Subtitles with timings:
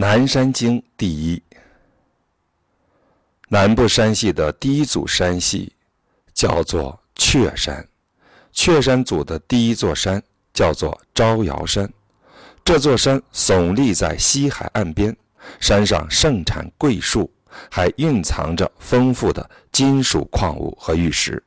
[0.00, 1.42] 南山经第一，
[3.50, 5.74] 南部山系的第一组山系
[6.32, 7.86] 叫做雀山，
[8.50, 10.22] 雀山组的第一座山
[10.54, 11.86] 叫做招摇山。
[12.64, 15.14] 这座山耸立在西海岸边，
[15.60, 17.30] 山上盛产桂树，
[17.70, 21.44] 还蕴藏着丰富的金属矿物和玉石。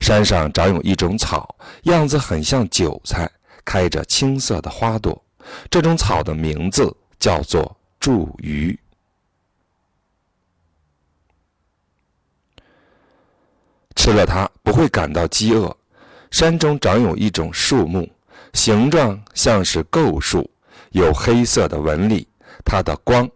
[0.00, 3.30] 山上长有一种草，样子很像韭菜，
[3.64, 5.24] 开着青色的花朵。
[5.70, 6.92] 这种草的名字。
[7.18, 8.76] 叫做茱萸，
[13.96, 15.76] 吃了它不会感到饥饿。
[16.30, 18.08] 山中长有一种树木，
[18.52, 20.48] 形状像是构树，
[20.90, 22.28] 有黑色的纹理，
[22.64, 23.28] 它的光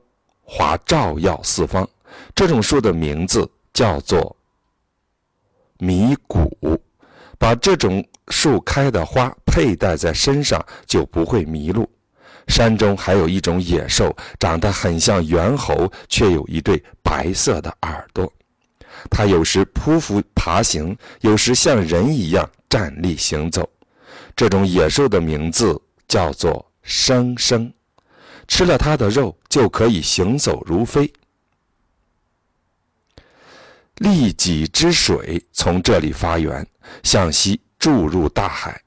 [0.43, 1.89] 华照耀四方。
[2.35, 4.37] 这种树的名字叫做
[5.79, 6.51] 迷谷。
[7.39, 11.91] 把这种树开的花佩戴在身上，就不会迷路。
[12.49, 18.33] 山中还有一种野兽，长得很像猿猴，却有一对白色的耳朵。
[19.11, 23.69] 它有时匍匐爬行，有时像人一样站立行走。
[24.37, 27.73] 这种野兽的名字叫做生生，
[28.47, 31.13] 吃了它的肉就可以行走如飞。
[33.97, 36.67] 利己之水从这里发源，
[37.03, 38.81] 向西注入大海，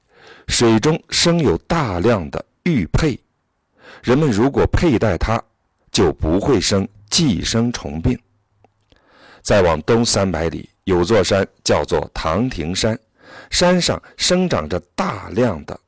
[0.48, 3.18] 水中生有大量的玉佩。
[4.02, 5.42] 人们如果佩戴它，
[5.90, 8.18] 就不会生寄生虫病。
[9.42, 12.98] 再往东三百里，有座山叫做唐庭山，
[13.50, 15.78] 山上生长着大量的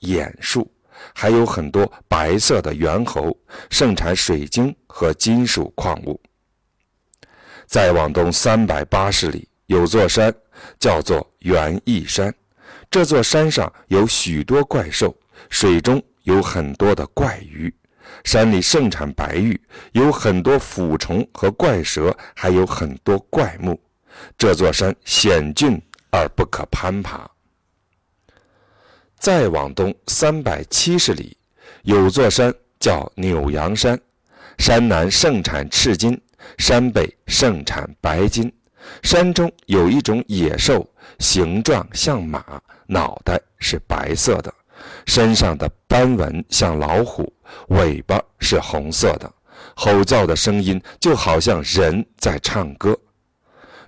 [0.00, 0.70] 偃树，
[1.14, 3.36] 还有很多白色的猿猴，
[3.70, 6.20] 盛产水晶和金属矿物。
[7.66, 10.34] 再往东三百八十里，有座山
[10.78, 12.34] 叫做元义山，
[12.90, 15.14] 这座山上有许多怪兽，
[15.50, 16.02] 水中。
[16.28, 17.74] 有很多的怪鱼，
[18.22, 19.58] 山里盛产白玉，
[19.92, 23.80] 有很多腐虫和怪蛇，还有很多怪木。
[24.36, 25.80] 这座山险峻
[26.10, 27.26] 而不可攀爬。
[29.18, 31.34] 再往东三百七十里，
[31.84, 33.98] 有座山叫扭阳山，
[34.58, 36.20] 山南盛产赤金，
[36.58, 38.52] 山北盛产白金。
[39.02, 40.86] 山中有一种野兽，
[41.20, 44.52] 形状像马，脑袋是白色的。
[45.06, 47.32] 身上的斑纹像老虎，
[47.68, 49.32] 尾巴是红色的，
[49.74, 52.96] 吼叫的声音就好像人在唱歌。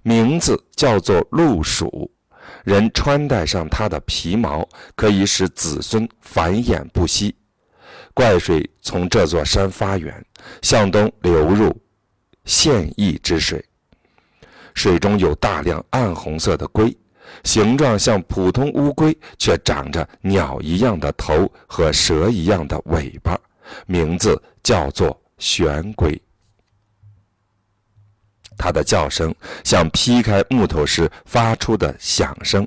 [0.03, 2.11] 名字叫做鹿鼠，
[2.65, 7.37] 人穿戴上它的皮毛，可以使子孙繁衍不息。
[8.15, 10.25] 怪水从这座山发源，
[10.63, 11.75] 向东流入
[12.45, 13.65] 现役之水，
[14.75, 16.97] 水中有大量暗红色的龟。
[17.45, 23.39] 形状像普通乌龟，却长着鸟一样的头和蛇一样的尾巴，
[23.87, 26.21] 名字叫做玄龟。
[28.57, 32.67] 它的叫声像劈开木头时发出的响声。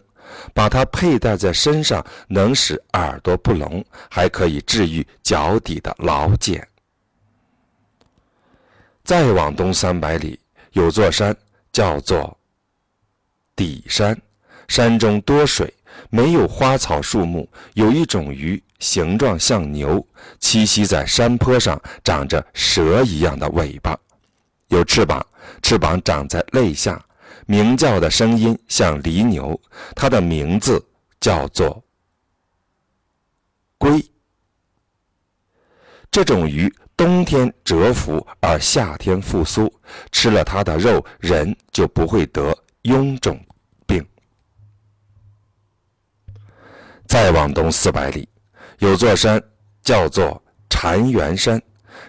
[0.51, 6.67] 把它佩戴在身上，能使耳朵不聋，还可以治愈脚底的老茧。
[9.03, 10.39] 再往东三百里，
[10.71, 11.35] 有座山
[11.71, 12.35] 叫做
[13.55, 14.19] 底山。
[14.67, 15.73] 山中多水，
[16.09, 17.49] 没有花草树木。
[17.73, 20.05] 有一种鱼，形状像牛，
[20.39, 23.97] 栖息在山坡上，长着蛇一样的尾巴，
[24.67, 25.25] 有翅膀，
[25.61, 27.03] 翅膀长在肋下，
[27.45, 29.59] 鸣叫的声音像犁牛。
[29.95, 30.83] 它的名字
[31.19, 31.83] 叫做
[33.77, 34.03] 龟。
[36.11, 39.73] 这种鱼冬天蛰伏，而夏天复苏，
[40.11, 43.39] 吃了它的肉，人就不会得臃肿。
[47.13, 48.27] 再往东四百里，
[48.79, 49.39] 有座山
[49.83, 51.61] 叫做禅园山，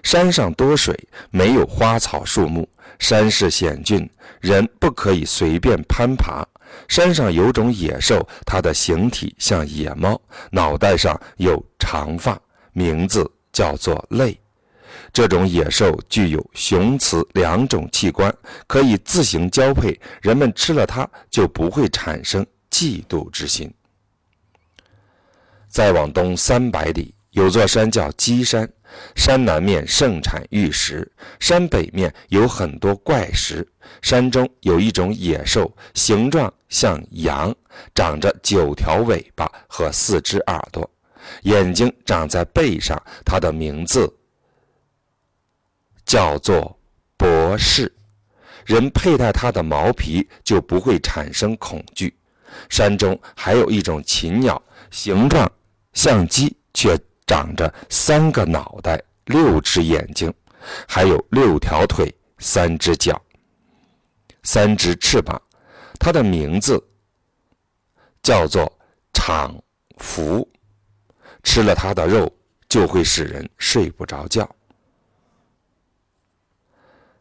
[0.02, 0.98] 山上多水，
[1.30, 2.66] 没有花草树木，
[2.98, 4.08] 山势险峻，
[4.40, 6.42] 人不可以随便攀爬。
[6.88, 10.18] 山上有种野兽，它的形体像野猫，
[10.50, 12.40] 脑袋上有长发，
[12.72, 14.40] 名字叫做泪。
[15.12, 18.34] 这种野兽具有雄雌两种器官，
[18.66, 23.70] 可以自行交配，人们吃了它就不会产生嫉妒之心。
[25.74, 28.72] 再往东三百里，有座山叫鸡山，
[29.16, 31.10] 山南面盛产玉石，
[31.40, 33.66] 山北面有很多怪石。
[34.00, 37.52] 山中有一种野兽，形状像羊，
[37.92, 40.88] 长着九条尾巴和四只耳朵，
[41.42, 42.96] 眼睛长在背上。
[43.24, 44.08] 它的名字
[46.06, 46.78] 叫做
[47.16, 47.92] 博士，
[48.64, 52.16] 人佩戴它的毛皮就不会产生恐惧。
[52.68, 54.62] 山中还有一种禽鸟，
[54.92, 55.50] 形状。
[55.94, 60.32] 像鸡却长着三个脑袋、六只眼睛，
[60.86, 63.20] 还有六条腿、三只脚、
[64.42, 65.40] 三只翅膀。
[65.98, 66.82] 它的名字
[68.22, 68.70] 叫做
[69.14, 69.56] 场
[69.98, 70.46] 福，
[71.42, 72.30] 吃了它的肉
[72.68, 74.48] 就会使人睡不着觉。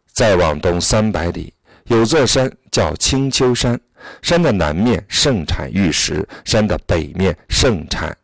[0.07, 1.53] 再往东三百里，
[1.85, 3.79] 有座山叫青丘山，
[4.21, 8.15] 山的南面盛产玉石，山的北面盛产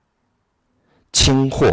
[1.11, 1.71] 青货。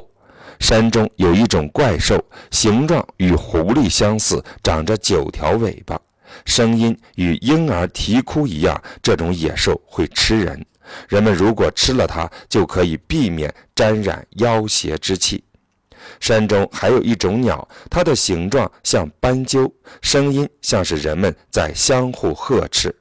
[0.59, 2.19] 山中有一种怪兽，
[2.51, 6.01] 形状与狐狸相似，长着九条尾巴，
[6.47, 8.83] 声音与婴儿啼哭一样。
[9.03, 10.65] 这种野兽会吃人，
[11.11, 15.45] 人们如果吃了它，就可以避免沾染妖邪之气。
[16.21, 22.95] 山中还有一种鸟，它的形状像斑鸠，声音像是人们在相互呵斥。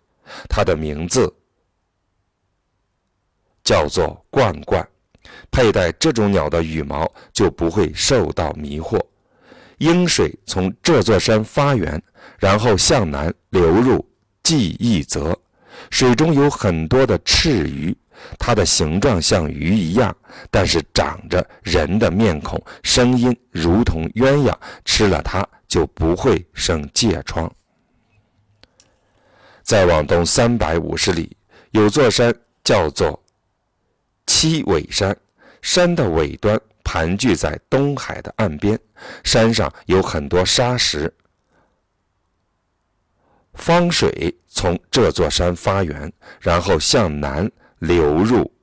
[0.49, 1.33] 它的名字
[3.63, 4.85] 叫做冠冠。
[5.55, 9.01] 佩戴这种鸟的羽毛就不会受到迷惑。
[9.77, 12.01] 鹰水从这座山发源，
[12.37, 14.05] 然后向南流入
[14.43, 15.33] 记忆泽，
[15.89, 17.95] 水中有很多的赤鱼，
[18.37, 20.13] 它的形状像鱼一样，
[20.51, 24.53] 但是长着人的面孔，声音如同鸳鸯，
[24.83, 27.49] 吃了它就不会生疥疮。
[29.63, 31.37] 再往东三百五十里，
[31.71, 33.17] 有座山叫做
[34.25, 35.15] 七尾山。
[35.65, 38.79] 山的尾端盘踞在东海的岸边，
[39.23, 41.11] 山上有很多沙石。
[43.55, 48.53] 方水从这座山发源，然后向南流入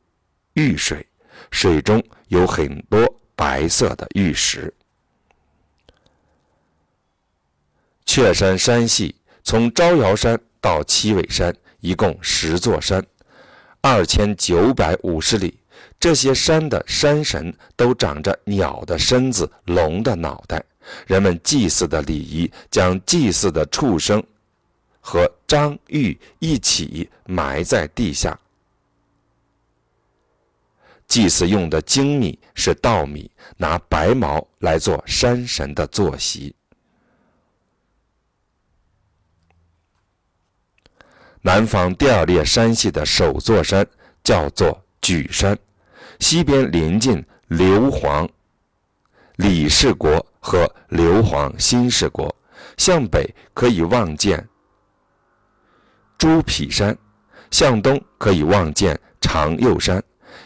[0.54, 1.04] 玉水，
[1.50, 4.72] 水中有很多白色的玉石。
[8.06, 13.04] 雀山山系从招摇山到七尾山，一共十座山，
[13.80, 15.58] 二千九百五十里。
[16.02, 20.60] 这些山的山神都长着鸟的身子、龙的脑袋。
[21.06, 24.20] 人们祭祀的礼仪，将祭祀的畜生
[24.98, 28.36] 和章玉一起埋在地下。
[31.06, 36.52] 祭祀用的精米是稻米，拿白毛来做山神的坐席。
[41.42, 43.86] 南方第二列山系的首座山
[44.24, 45.56] 叫做举山。
[46.18, 48.28] 西边临近硫磺
[49.36, 52.34] 李氏国和硫磺新氏国，
[52.76, 54.46] 向北可以望见
[56.18, 56.96] 朱匹山，
[57.50, 60.02] 向东可以望见长右山。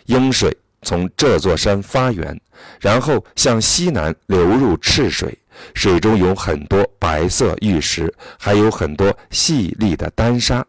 [0.06, 2.40] 英水从这座山发源，
[2.80, 5.36] 然后向西南流入赤水，
[5.74, 10.64] 水中有很多白色玉石，还有很多细粒的丹砂。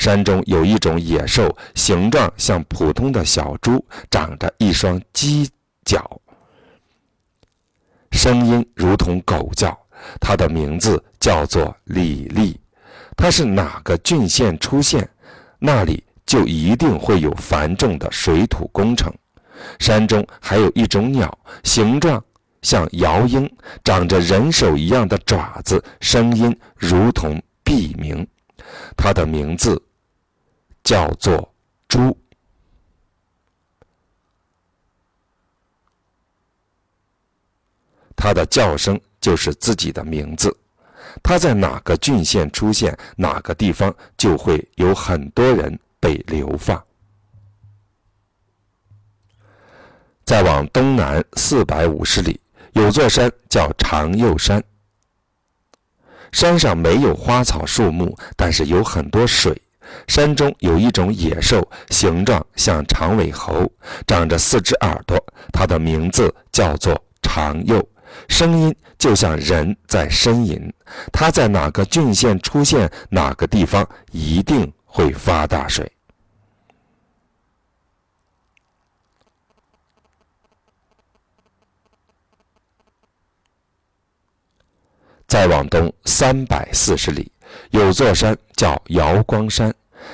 [0.00, 5.46] 山中有一种野兽，形状像普通的小猪，长着一双犄
[5.84, 6.18] 角，
[8.10, 9.78] 声音如同狗叫。
[10.18, 12.58] 它的名字叫做李丽。
[13.14, 15.06] 它是哪个郡县出现，
[15.58, 19.12] 那里就一定会有繁重的水土工程。
[19.78, 22.24] 山中还有一种鸟，形状
[22.62, 23.46] 像鹞鹰，
[23.84, 28.26] 长着人手一样的爪子，声音如同毙鸣。
[28.96, 29.78] 它的名字。
[30.90, 31.54] 叫做
[31.86, 32.18] 猪，
[38.16, 40.52] 它的叫声就是自己的名字。
[41.22, 46.84] 它在哪个郡县出现，哪个地方就会有很多人被流放。
[50.24, 52.40] 再往东南四百五十里，
[52.72, 54.60] 有座山叫长右山。
[56.32, 59.62] 山上没有花草树木，但是有很多水。
[60.06, 63.70] 山中有一种野兽，形状像长尾猴，
[64.06, 65.16] 长着四只耳朵。
[65.52, 67.86] 它的名字叫做长幼，
[68.28, 70.72] 声音就像人在呻吟。
[71.12, 75.90] 它在哪个郡县出现，哪个地方一定会发大水。
[85.26, 87.30] 再往东三百四十里，
[87.70, 89.72] 有座山叫瑶光山。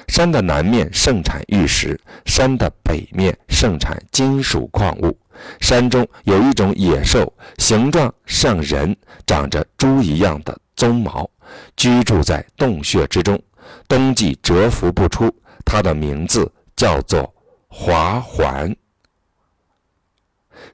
[0.08, 5.16] 山的南面盛产玉石，山的北面盛产金属矿物。
[5.60, 11.28] 山中有一种野兽，形状像人，长着猪一样的鬃毛，
[11.76, 13.40] 居住在洞穴之中，
[13.86, 15.32] 冬季蛰伏不出。
[15.64, 17.32] 它的名字叫做
[17.68, 18.74] 华环，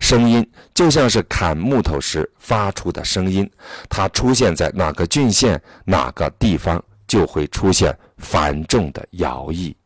[0.02, 3.50] 声音就像是砍木头时发出的声音。
[3.88, 7.96] 它出现在哪个郡县，哪个地方就会出现。
[8.18, 9.76] 繁重的徭役。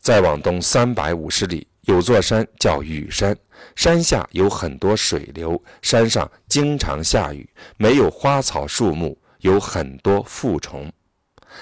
[0.00, 3.36] 再往东三百五十里，有座山叫雨山，
[3.76, 10.92] 山下有很多水流，山上经常下雨，没有花草树木，有很多附虫。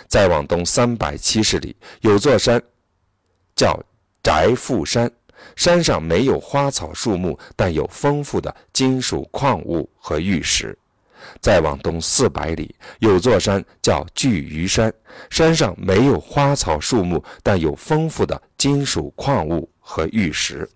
[0.09, 2.63] 再往东三百七十里，有座山
[3.55, 3.79] 叫
[4.27, 5.09] 翟富山，
[5.55, 10.77] 山上没有花草树木，但有丰富的金属矿物和玉石。
[11.41, 14.93] 再往东四百里，有座山叫巨鱼山，
[15.31, 20.69] 山上没有花草树木，但有丰富的金属矿物和玉石。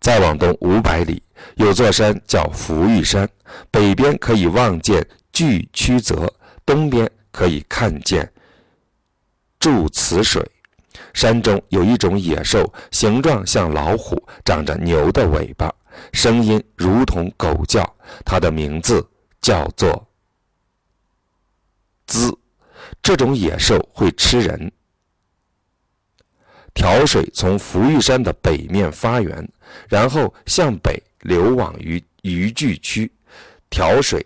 [0.00, 1.22] 再往东五百里，
[1.54, 3.26] 有座山叫福玉山，
[3.70, 5.02] 北边可以望见
[5.32, 6.30] 巨曲泽，
[6.66, 8.30] 东边可以看见
[9.58, 10.46] 注此水。
[11.12, 15.72] 山中有一种野兽，形状像老虎，长着牛的尾巴。
[16.12, 17.84] 声音如同狗叫，
[18.24, 19.06] 它的名字
[19.40, 20.08] 叫做
[22.06, 22.36] “滋”。
[23.02, 24.70] 这种野兽会吃人。
[26.72, 29.46] 调水从福玉山的北面发源，
[29.88, 33.10] 然后向北流往于渔具区。
[33.68, 34.24] 调水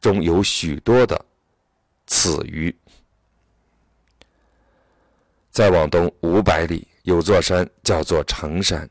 [0.00, 1.22] 中有许多的
[2.06, 2.74] 此鱼。
[5.52, 8.88] 再往东五百里，有座山叫做成山。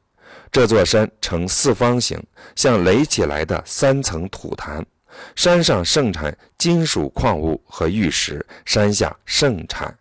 [0.51, 2.21] 这座山呈四方形，
[2.55, 4.85] 像垒起来的三层土坛。
[5.35, 9.97] 山上盛产金属矿物和玉石，山下盛产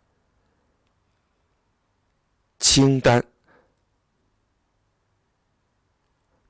[2.60, 3.24] 青丹。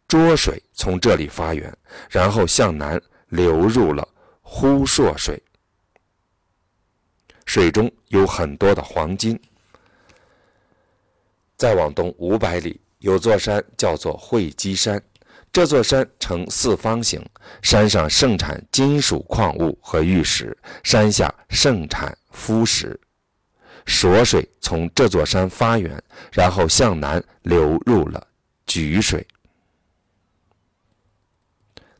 [0.08, 1.74] 浊水从这里发源，
[2.10, 4.06] 然后向南流入了
[4.42, 5.40] 呼朔水，
[7.46, 9.40] 水中有很多的黄金。
[11.60, 12.80] 再往东五百里。
[13.00, 15.02] 有座山叫做会稽山，
[15.52, 17.22] 这座山呈四方形，
[17.60, 22.98] 山上盛产金属矿物和玉石，山下盛产夫石。
[23.84, 26.02] 浊水从这座山发源，
[26.32, 28.26] 然后向南流入了
[28.66, 29.26] 沮水。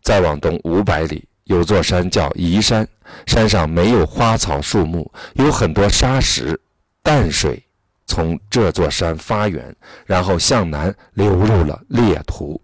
[0.02, 2.88] 再往东五百里，有座山叫宜山，
[3.26, 6.58] 山上没有花草树木，有很多沙石，
[7.02, 7.62] 淡水。
[8.10, 9.72] 从这座山发源，
[10.04, 12.60] 然后向南流入了列图。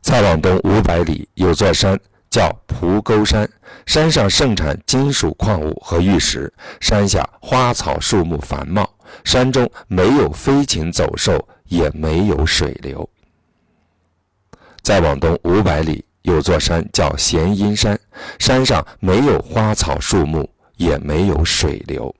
[0.00, 1.96] 再往东五百里，有座山
[2.28, 3.48] 叫蒲沟山，
[3.86, 8.92] 山上盛产金属矿物和玉石，山下花草树木繁茂，
[9.22, 13.08] 山中没有飞禽走兽，也没有水流。
[14.82, 17.96] 再往东五百里，有座山叫弦阴山，
[18.40, 22.12] 山上没有花草树木，也没有水流。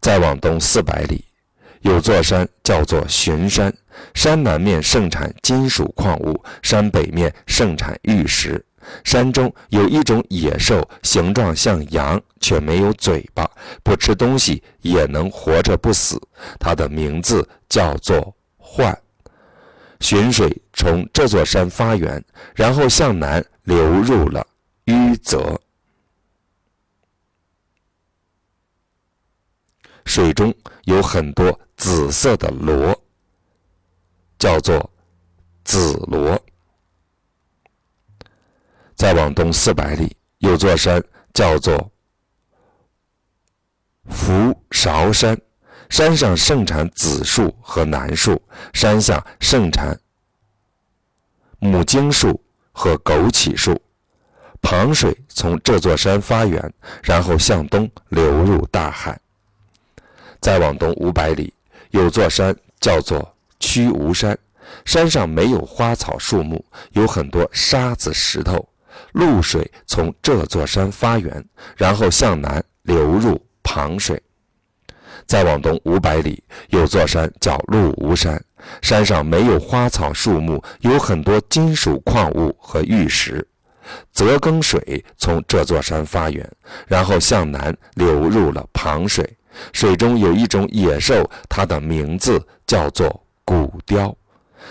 [0.00, 1.24] 再往东四百里，
[1.80, 3.72] 有座山叫做巡山，
[4.14, 8.64] 山南面盛产金属矿物，山北面盛产玉石。
[9.04, 13.48] 山中有一种野兽，形状像羊，却没有嘴巴，
[13.84, 16.20] 不吃东西也能活着不死。
[16.58, 18.96] 它的名字叫做幻。
[20.00, 22.24] 浔水从这座山发源，
[22.56, 24.44] 然后向南流入了
[24.86, 25.60] 淤泽。
[30.04, 30.54] 水中
[30.84, 32.96] 有很多紫色的螺，
[34.38, 34.90] 叫做
[35.64, 36.40] 紫螺。
[38.94, 41.90] 再往东四百里，有座山叫做
[44.08, 45.40] 福韶山，
[45.88, 48.40] 山上盛产紫树和楠树，
[48.72, 49.98] 山下盛产
[51.58, 52.40] 母荆树
[52.72, 53.80] 和枸杞树。
[54.60, 59.20] 旁水从这座山发源，然后向东流入大海。
[60.42, 61.54] 再往东五百里，
[61.92, 64.36] 有座山叫做曲吴山，
[64.84, 68.68] 山上没有花草树木，有很多沙子石头。
[69.12, 71.42] 露水从这座山发源，
[71.76, 74.20] 然后向南流入旁水。
[75.26, 78.42] 再往东五百里，有座山叫鹿吴山，
[78.82, 83.46] 山上没有花草树木，有很多金属矿物和玉石。
[84.12, 86.50] 泽庚水从这座山发源，
[86.88, 89.36] 然后向南流入了旁水。
[89.72, 94.16] 水中有一种野兽，它的名字叫做古雕，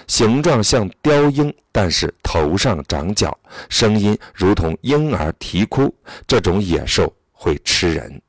[0.07, 3.37] 形状像雕鹰，但是头上长角，
[3.69, 5.93] 声音如同婴儿啼哭。
[6.25, 8.21] 这种野兽会吃人。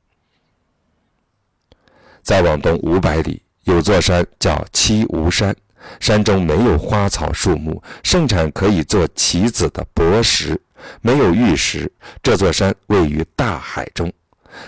[2.21, 5.55] 再往东五百里，有座山叫七吴山，
[5.99, 10.59] 山中没有花草树木，盛产可以做棋子的薄石，
[11.01, 11.91] 没有玉石。
[12.21, 14.11] 这座山位于大海中。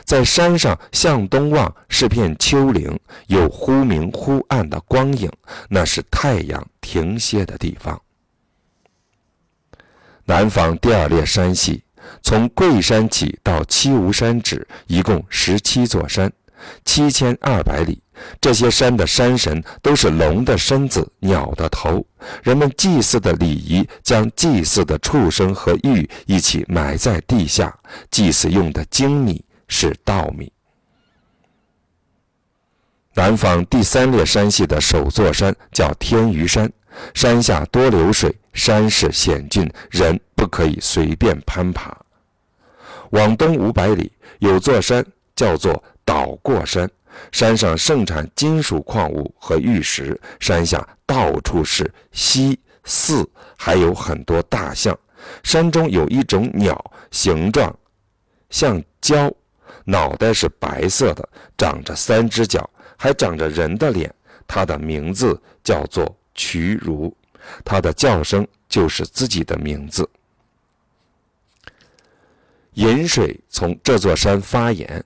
[0.04, 5.32] 在山上向东望是片丘陵，有忽明忽暗的光影，
[5.70, 8.00] 那是太阳停歇的地方。
[10.26, 11.84] 南方第二列山系，
[12.24, 16.32] 从桂山起到七无山止，一共十七座山，
[16.84, 18.02] 七千二百里。
[18.40, 22.04] 这些山的山神都是龙的身子、鸟的头。
[22.42, 27.78] 人们祭祀的礼仪，将祭祀的畜生和玉一起埋在地下。
[28.10, 30.52] 祭祀用的精米是稻米。
[33.14, 36.72] 南方第三列山系的首座山叫天鱼山，
[37.14, 41.98] 山下多流水，山势险峻，人不可以随便攀爬。
[43.12, 45.06] 往东五百里有座山
[45.36, 46.90] 叫做岛过山。
[47.32, 54.98] 山上盛产金属矿物和玉石，山下到处是溪寺，还有很多大象。
[55.42, 57.74] 山中有一种鸟，形状
[58.50, 59.34] 像蛟，
[59.84, 61.28] 脑袋是白色的，
[61.58, 64.14] 长着三只脚，还长着人的脸。
[64.48, 67.14] 它的名字叫做瞿如，
[67.64, 70.10] 它的叫声就是自己的名字。
[72.74, 75.04] 饮水从这座山发源。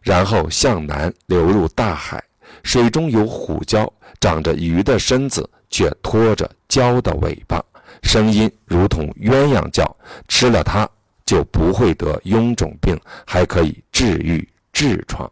[0.00, 2.22] 然后向南流入大海，
[2.62, 3.86] 水中有虎蛟，
[4.20, 7.62] 长着鱼的身子，却拖着蛟的尾巴，
[8.02, 9.84] 声音如同鸳鸯叫。
[10.26, 10.88] 吃了它
[11.28, 15.30] 就不会得臃肿病，还可以治愈痔疮。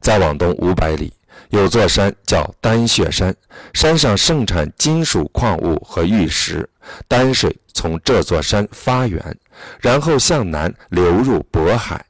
[0.00, 1.12] 再往东五百里，
[1.50, 3.36] 有座山叫丹穴山，
[3.74, 6.66] 山上盛产金属矿物和玉石，
[7.06, 9.38] 丹水从这座山发源，
[9.82, 12.02] 然后向南流入渤海。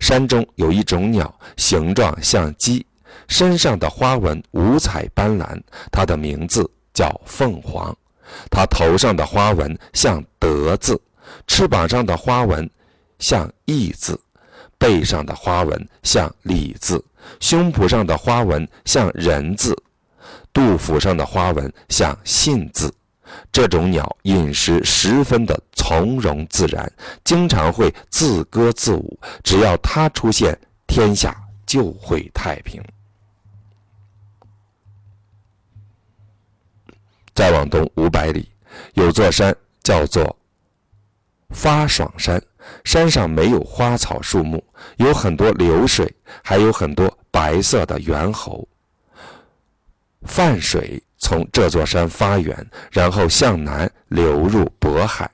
[0.00, 2.84] 山中有一种鸟，形状像鸡，
[3.26, 5.58] 身上的花纹五彩斑斓，
[5.90, 7.96] 它的名字叫凤凰。
[8.50, 11.00] 它头上的花纹像德字，
[11.46, 12.68] 翅膀上的花纹
[13.18, 14.18] 像义字，
[14.78, 17.02] 背上的花纹像礼字，
[17.40, 19.76] 胸脯上的花纹像人字，
[20.52, 22.92] 肚腹上的花纹像信字。
[23.50, 26.90] 这种鸟饮食十分的从容自然，
[27.24, 29.18] 经常会自歌自舞。
[29.42, 31.34] 只要它出现，天下
[31.66, 32.80] 就会太平。
[37.34, 38.48] 再往东五百里，
[38.94, 40.36] 有座山叫做
[41.50, 42.42] 发爽山，
[42.84, 44.62] 山上没有花草树木，
[44.96, 48.66] 有很多流水，还有很多白色的猿猴。
[50.22, 51.02] 泛水。
[51.16, 52.54] 从这座山发源，
[52.92, 55.30] 然后向南流入渤海，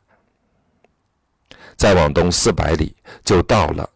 [1.74, 3.90] 再往东四百里就到了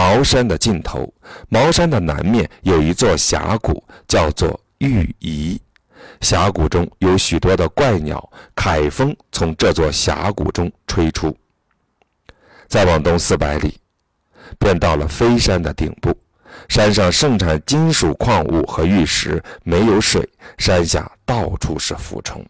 [0.00, 1.12] 茅山的尽头。
[1.50, 5.60] 茅山的南面有一座峡谷，叫做玉仪。
[6.22, 11.36] 峡谷中有许多的怪鸟，凯风从这座峡谷中吹出。
[12.66, 13.78] 再往东四百里，
[14.58, 16.16] 便到了飞山的顶部。
[16.68, 22.44] 山上盛产金属矿物和玉石，没有水，山下到处是浮虫。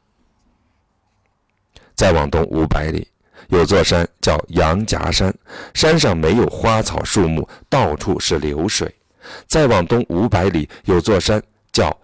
[1.96, 3.08] 再往东五百里，
[3.50, 5.34] 有座山叫羊夹山，
[5.74, 8.92] 山上没有花草树木，到处是流水。
[9.46, 11.94] 再往东五百里，有座山叫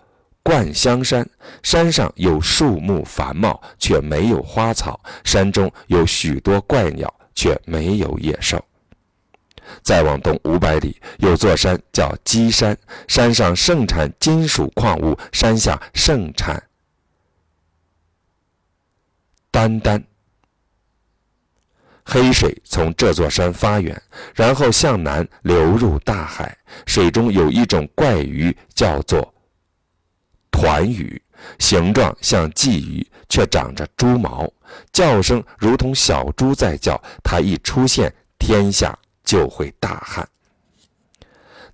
[0.42, 1.28] 灌香山，
[1.62, 8.62] 山上有树木繁茂，却没有花草，山中有许多怪鸟，却没有野兽。
[9.82, 12.76] 再往东五百里，有座山叫鸡山，
[13.08, 16.62] 山上盛产金属矿物，山下盛产
[19.50, 20.04] 丹丹。
[22.06, 24.00] 黑水从这座山发源，
[24.34, 26.56] 然后向南流入大海。
[26.86, 29.34] 水中有一种怪鱼，叫做
[30.50, 31.20] 团鱼，
[31.58, 34.48] 形状像鲫鱼，却长着猪毛，
[34.92, 36.98] 叫声如同小猪在叫。
[37.24, 38.96] 它一出现，天下。
[39.26, 40.24] 就会大旱。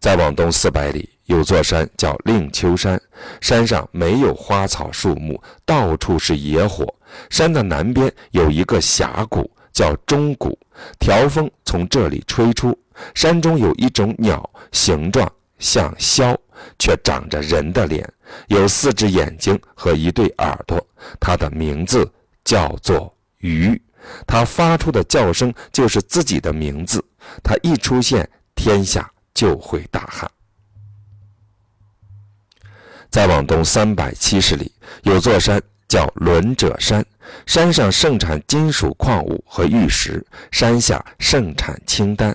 [0.00, 2.98] 再往东四百里，有座山叫令丘山，
[3.42, 6.86] 山上没有花草树木，到处是野火。
[7.28, 10.58] 山的南边有一个峡谷，叫钟鼓，
[10.98, 12.78] 条风从这里吹出。
[13.14, 16.36] 山中有一种鸟，形状像枭，
[16.78, 18.06] 却长着人的脸，
[18.48, 20.86] 有四只眼睛和一对耳朵。
[21.18, 22.08] 它的名字
[22.44, 23.80] 叫做鱼，
[24.26, 27.02] 它发出的叫声就是自己的名字。
[27.42, 30.30] 它一出现，天下就会大旱。
[33.10, 34.70] 再往东三百七十里，
[35.02, 37.04] 有座山叫轮者山，
[37.46, 42.34] 山上盛产金属矿物和玉石，山下盛产青丹。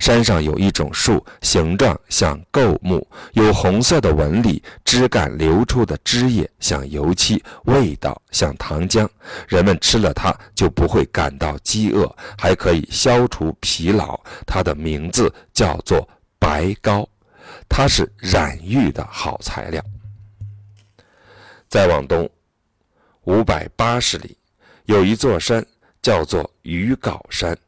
[0.00, 9.06] 山上有一种树，形状像构木，有红色的纹理，枝干流出的汁液像油漆，味道像糖浆。
[9.46, 14.18] 人们吃了它就不会感到饥饿，还可以消除疲劳。
[14.46, 17.06] 它的名字叫做白膏，
[17.68, 19.80] 它是染玉的好材料。
[21.68, 22.28] 再往东
[23.26, 24.36] 五百八十里，
[24.84, 25.64] 有一座山
[26.00, 27.58] 叫做鱼镐山，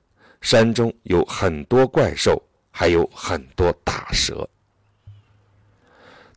[0.41, 2.41] 山中有很多怪兽，
[2.71, 4.49] 还有很多大蛇。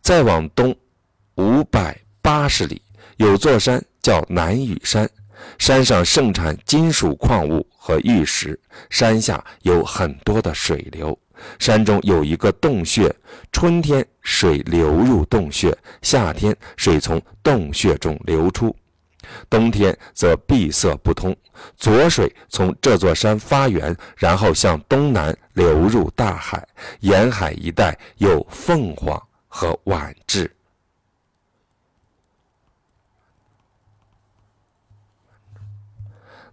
[0.01, 0.75] 再往东
[1.35, 2.81] 五百八十里，
[3.17, 5.07] 有座山叫南屿山，
[5.59, 11.15] 山上盛产金属矿物和玉石，山下有很多的水流。
[11.59, 13.15] 山中有一个洞穴，
[13.51, 18.75] 春天水流入洞穴，夏天水从洞穴中流出，
[19.49, 21.35] 冬天则闭塞不通。
[21.77, 26.67] 浊水从这座山发源，然后向东南流入大海。
[27.01, 30.49] 沿海一带有凤凰和晚雉。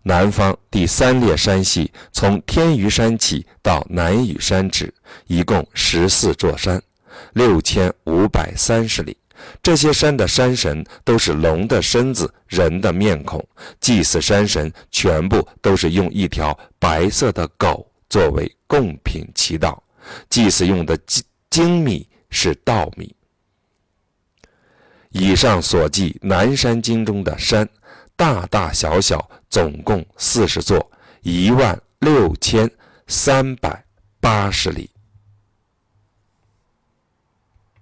[0.02, 4.92] 南方第三列山系从天鱼山起到南屿山止，
[5.26, 6.81] 一共十四座山，
[7.35, 9.16] 六千五百三十里。
[9.62, 13.46] 这些山的山神都是龙的身子、人的面孔，
[13.81, 19.79] 祭祀山神全部都是用一条白色的狗作为贡品祈祷。
[20.31, 23.14] 祭祀用的精精米是稻米。
[25.11, 27.68] 以上所记南山经中的山。
[28.16, 30.90] 大大小小总共四十座，
[31.22, 32.68] 一万六千
[33.07, 33.85] 三百
[34.18, 34.90] 八十里。